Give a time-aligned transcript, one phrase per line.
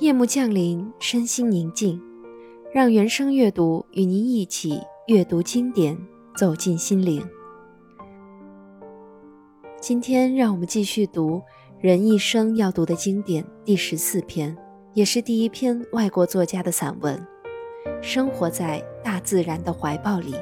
[0.00, 2.00] 夜幕降临，身心宁静，
[2.72, 5.96] 让原声阅读与您一起阅读经典，
[6.34, 7.24] 走进心灵。
[9.80, 11.42] 今天，让我们继续读
[11.78, 14.56] 人一生要读的经典第十四篇，
[14.94, 17.16] 也是第一篇外国作家的散文
[18.02, 20.32] 《生活在大自然的怀抱里》。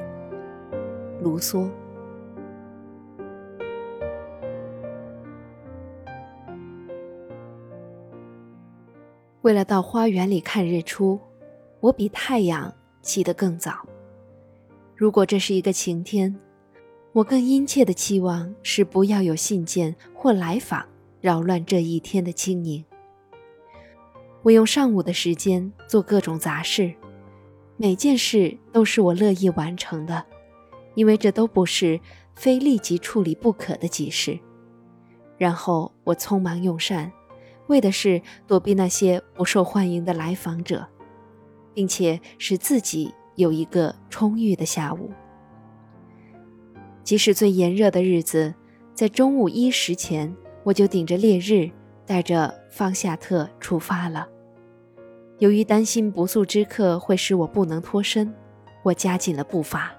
[1.23, 1.69] 卢梭。
[9.43, 11.19] 为了到花园里看日出，
[11.81, 13.87] 我比太阳起得更早。
[14.95, 16.39] 如果这是一个晴天，
[17.13, 20.87] 我更殷切的期望是不要有信件或来访
[21.23, 22.85] 扰乱这一天的清宁。
[24.43, 26.93] 我用上午的时间做各种杂事，
[27.79, 30.25] 每件事都是我乐意完成的，
[30.95, 31.99] 因为这都不是
[32.35, 34.39] 非立即处理不可的急事。
[35.39, 37.11] 然后我匆忙用膳。
[37.71, 40.87] 为的是躲避那些不受欢迎的来访者，
[41.73, 45.11] 并且使自己有一个充裕的下午。
[47.05, 48.53] 即使最炎热的日子，
[48.93, 51.71] 在中午一时前，我就顶着烈日，
[52.05, 54.29] 带着方夏特出发了。
[55.39, 58.35] 由于担心不速之客会使我不能脱身，
[58.83, 59.93] 我加紧了步伐。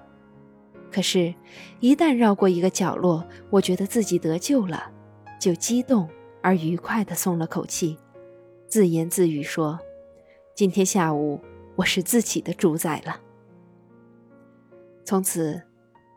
[0.90, 1.34] 可是，
[1.80, 4.90] 一旦绕过一个角落，我觉得自己得救了，
[5.40, 6.06] 就激动。
[6.42, 7.96] 而愉快地松了口气，
[8.66, 9.78] 自言自语说
[10.54, 11.40] ：“今天下午
[11.76, 13.20] 我是自己的主宰了。”
[15.04, 15.62] 从此，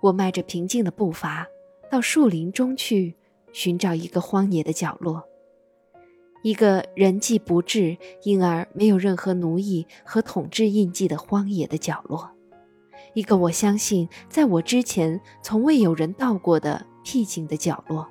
[0.02, 1.48] 我迈着平静的步伐
[1.92, 3.16] 到树林中去，
[3.54, 5.24] 寻找一个荒野的角落，
[6.42, 12.32] 一个人迹不至，因而没有任何奴役和统治印记的荒野的角落，
[13.14, 18.10] 一个我相信在我之前从未有人到过的僻静的角落。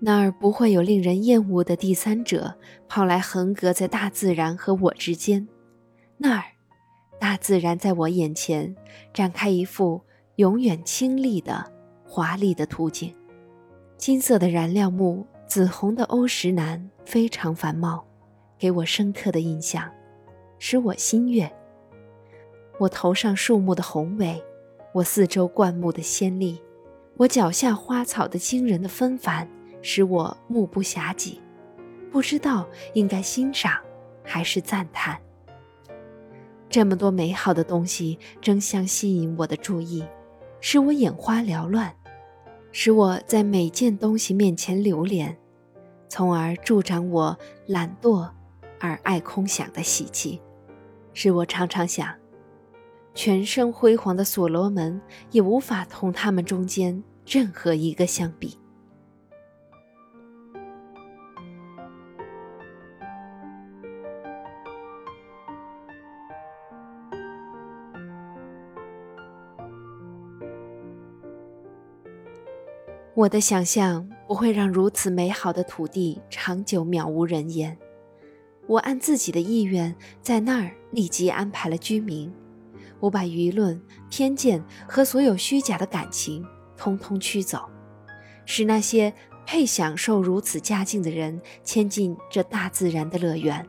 [0.00, 2.54] 那儿不会有令人厌恶的第三者
[2.88, 5.48] 跑来横隔在大自然和我之间。
[6.16, 6.44] 那儿，
[7.18, 8.76] 大自然在我眼前
[9.12, 10.00] 展开一幅
[10.36, 11.64] 永远清丽的、
[12.04, 13.12] 华丽的图景。
[13.96, 18.04] 金色的燃料木，紫红的欧石楠非常繁茂，
[18.56, 19.90] 给我深刻的印象，
[20.60, 21.50] 使我心悦。
[22.78, 24.40] 我头上树木的宏伟，
[24.92, 26.62] 我四周灌木的鲜丽，
[27.16, 29.48] 我脚下花草的惊人的纷繁。
[29.82, 31.40] 使我目不暇给，
[32.10, 33.72] 不知道应该欣赏
[34.24, 35.18] 还是赞叹。
[36.68, 40.04] 这么多美好的东西争相吸引我的注意，
[40.60, 41.94] 使我眼花缭乱，
[42.72, 45.36] 使我在每件东西面前流连，
[46.08, 48.28] 从而助长我懒惰
[48.78, 50.40] 而爱空想的喜气，
[51.14, 52.14] 使我常常想，
[53.14, 55.00] 全身辉煌的所罗门
[55.30, 58.58] 也无法同他们中间任何一个相比。
[73.18, 77.76] 我的想象不会让如此美好的土地长久渺无人烟。
[78.68, 79.92] 我按自己的意愿
[80.22, 82.32] 在那儿立即安排了居民。
[83.00, 86.46] 我把舆论、偏见和所有虚假的感情
[86.76, 87.68] 通通驱走，
[88.46, 89.12] 使那些
[89.44, 93.66] 配享受如此佳境的人迁进这大自然的乐园。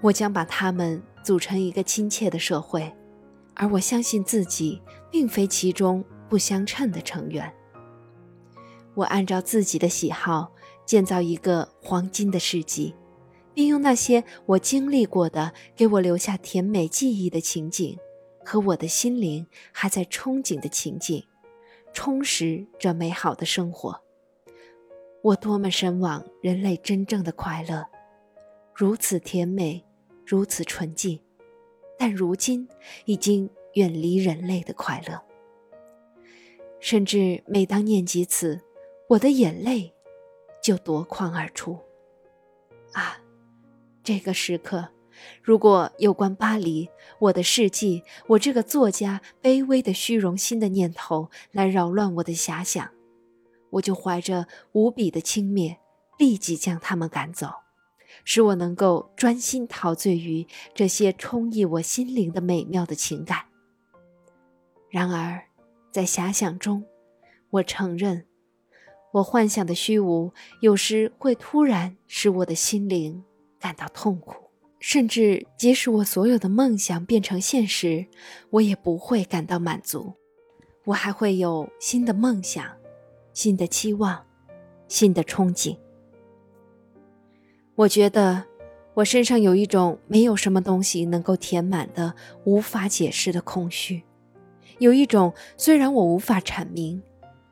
[0.00, 2.94] 我将把他们组成一个亲切的社会，
[3.54, 4.80] 而我相信自己
[5.10, 7.52] 并非其中不相称的成员。
[8.96, 10.52] 我按照自己的喜好
[10.84, 12.94] 建造一个黄金的世纪，
[13.54, 17.98] 并用那些我经历过的、给我留下甜美记忆的情景，
[18.44, 21.24] 和我的心灵还在憧憬的情景，
[21.92, 24.02] 充实这美好的生活。
[25.22, 27.86] 我多么神往人类真正的快乐，
[28.74, 29.84] 如此甜美，
[30.24, 31.20] 如此纯净，
[31.98, 32.66] 但如今
[33.04, 35.20] 已经远离人类的快乐。
[36.78, 38.62] 甚至每当念及此，
[39.08, 39.94] 我的眼泪
[40.62, 41.78] 就夺眶而出。
[42.92, 43.20] 啊，
[44.02, 44.88] 这个时刻，
[45.42, 46.88] 如果有关巴黎、
[47.20, 52.90] 我的事迹、我这个作家卑微的虚荣心的念头来扰乱我的遐想，
[53.70, 55.76] 我就怀着无比的轻蔑，
[56.18, 57.48] 立即将他们赶走，
[58.24, 63.44] 使我能够专心陶醉于这些充溢我心灵的美妙的情感。
[64.90, 65.44] 然而，
[65.92, 66.84] 在遐想中，
[67.50, 68.26] 我承认。
[69.16, 70.30] 我幻想的虚无，
[70.60, 73.24] 有时会突然使我的心灵
[73.58, 74.34] 感到痛苦，
[74.78, 78.04] 甚至即使我所有的梦想变成现实，
[78.50, 80.12] 我也不会感到满足。
[80.84, 82.62] 我还会有新的梦想、
[83.32, 84.22] 新的期望、
[84.86, 85.78] 新的憧憬。
[87.74, 88.44] 我觉得，
[88.92, 92.14] 我身上有一种没有什么东西能够填满的、
[92.44, 94.02] 无法解释的空虚，
[94.78, 97.02] 有一种虽然我无法阐明，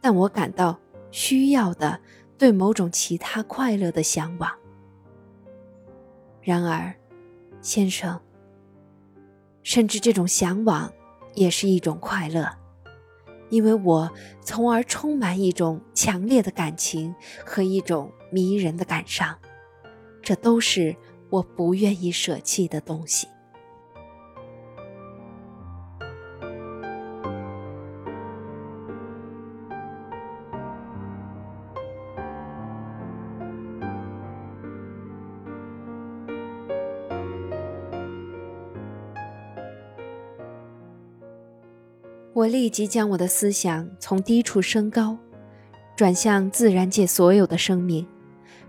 [0.03, 0.79] 但我感到
[1.15, 2.01] 需要的
[2.37, 4.51] 对某种其他快乐的向往。
[6.43, 6.93] 然而，
[7.63, 8.21] 先生，
[9.63, 10.93] 甚至这种向往
[11.35, 12.51] 也是一种快乐，
[13.49, 14.11] 因为我
[14.43, 17.15] 从而充满一种强烈的感情
[17.47, 19.39] 和一种迷人的感伤，
[20.21, 20.97] 这都是。
[21.31, 23.27] 我不愿意舍弃的东西。
[42.35, 45.17] 我立即将我的思想从低处升高，
[45.95, 48.05] 转向自然界所有的生命，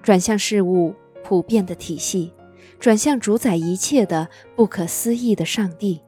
[0.03, 2.31] 转向事物普遍的体系。
[2.77, 6.01] 转向主宰一切的不可思议的上帝。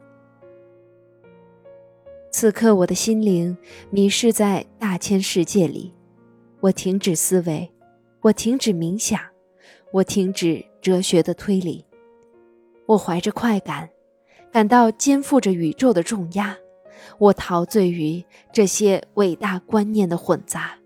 [2.30, 3.57] 此刻，我的心灵
[3.89, 5.94] 迷失在大千世界里，
[6.59, 7.71] 我停止思维，
[8.21, 9.19] 我停止冥想，
[9.92, 11.86] 我停止哲学的推理。
[12.86, 13.89] 我怀着快感，
[14.51, 16.56] 感到肩负着宇宙的重压。
[17.17, 20.77] 我陶醉于这些伟大观念的混杂。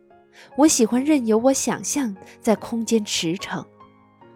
[0.57, 3.65] 我喜欢任由我想象在空间驰骋。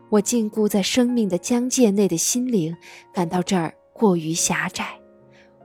[0.10, 2.76] 我禁锢在生命的疆界内的心灵，
[3.12, 4.84] 感到这儿过于狭窄；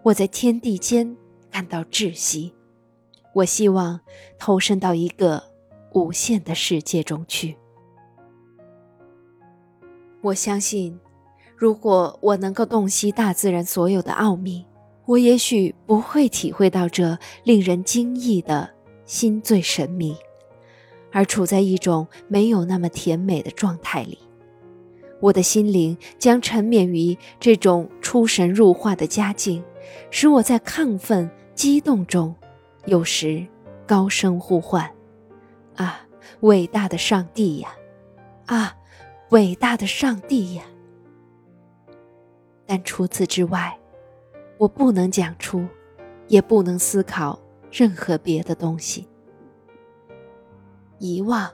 [0.02, 1.16] 我在天地间
[1.50, 2.54] 感到窒息。
[3.34, 4.00] 我希望
[4.38, 5.42] 投身到一个
[5.92, 7.56] 无限的世界中去。
[10.22, 10.98] 我相信，
[11.54, 14.66] 如果我能够洞悉大自然所有的奥秘，
[15.06, 18.70] 我也许不会体会到这令人惊异的
[19.05, 20.17] 心醉神迷，
[21.11, 24.19] 而处在一种没有那么甜美的状态里。
[25.20, 29.62] 我的心灵将沉湎于这种出神入化的佳境，
[30.11, 32.35] 使我在亢奋激动中，
[32.87, 33.46] 有时
[33.87, 34.88] 高声呼唤
[35.76, 36.06] ：“啊，
[36.41, 37.75] 伟大的上帝呀！
[38.46, 38.76] 啊，
[39.31, 40.62] 伟大的上帝呀！”
[42.64, 43.76] 但除此之外，
[44.60, 45.66] 我不能讲出，
[46.28, 47.40] 也不能思考
[47.72, 49.08] 任何别的东西。
[50.98, 51.50] 遗忘，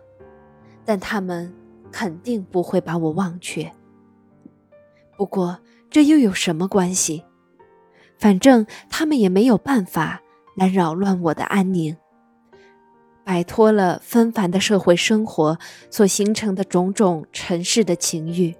[0.84, 1.54] 但他们。
[1.92, 3.72] 肯定不会把我忘却。
[5.16, 7.24] 不过这又有什么关系？
[8.18, 10.20] 反正他们也没有办法
[10.56, 11.96] 来扰乱我的安宁。
[13.24, 15.58] 摆脱了纷繁的社会生活
[15.88, 18.54] 所形成的种种尘世的情欲，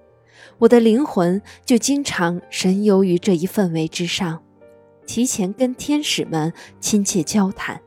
[0.59, 4.43] 我的灵魂就经常神游于这一氛围之上，
[5.07, 7.81] 提前跟天使们亲切交谈，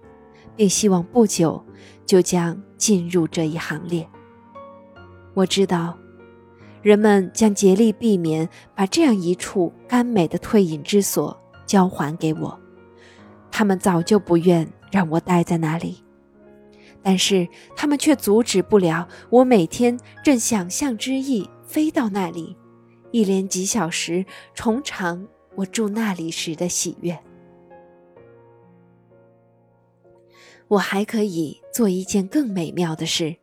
[0.55, 1.65] 并希望不久
[2.05, 4.07] 就将进入这一行列。
[5.33, 5.97] 我知道，
[6.83, 11.35] 人们将竭力避免把这样一处甘美的退隐之所
[11.65, 12.59] 交还给我。
[13.51, 16.03] 他们早就不愿让我待在那里，
[17.01, 22.55] 但是他们却阻止不了我每天正想象之意飞到那里，
[23.11, 27.17] 一连几小时重尝我住那里时的喜悦。
[30.67, 33.35] 我还可以做一件更美妙的事，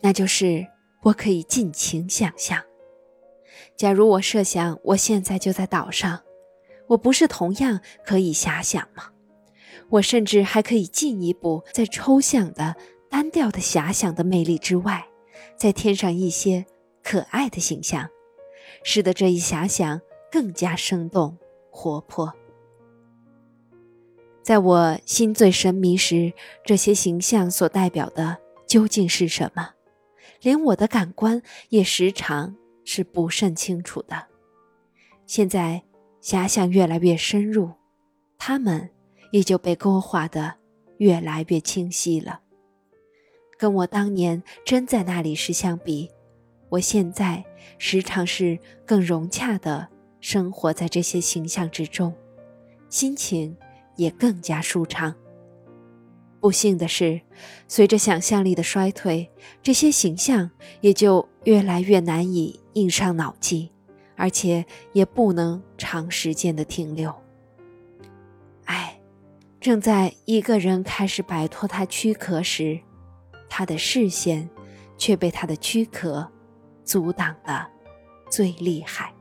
[0.00, 0.66] 那就是。
[1.02, 2.60] 我可以尽情想象。
[3.76, 6.20] 假如我设想我现在就在岛上，
[6.88, 9.10] 我不是同样可以遐想吗？
[9.88, 12.74] 我甚至还可以进一步，在抽象的、
[13.08, 15.06] 单调的遐想的魅力之外，
[15.56, 16.66] 再添上一些
[17.04, 18.08] 可爱的形象，
[18.88, 20.00] 使得这一遐想
[20.30, 21.36] 更加生动
[21.70, 22.32] 活泼。
[24.44, 26.32] 在我心醉神迷时，
[26.64, 29.70] 这些形象所代表的究竟是什么？
[30.40, 34.28] 连我的感官也时常是不甚清楚的。
[35.26, 35.82] 现在
[36.22, 37.72] 遐想越来越深入，
[38.38, 38.88] 它们
[39.32, 40.54] 也就被勾画的
[40.98, 42.38] 越来越清晰了。
[43.58, 46.08] 跟我当年真在那里时相比，
[46.68, 47.44] 我现在
[47.78, 49.88] 时常是更融洽的
[50.20, 52.14] 生活在这些形象之中，
[52.88, 53.56] 心情
[53.96, 55.14] 也更加舒畅。
[56.40, 57.20] 不幸的是，
[57.66, 59.30] 随着想象力的衰退，
[59.62, 63.72] 这些形象也就越来越难以印上脑际，
[64.16, 67.12] 而且也不能长时间的停留。
[68.66, 69.00] 唉，
[69.60, 72.78] 正在一个人开始摆脱他躯壳时，
[73.48, 74.48] 他的视线
[74.98, 76.30] 却被他的躯壳
[76.86, 77.68] 阻挡的
[78.30, 79.15] 最厉害。